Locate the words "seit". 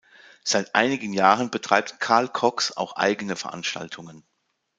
0.43-0.73